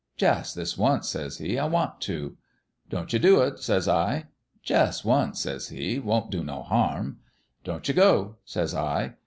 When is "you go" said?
7.87-8.37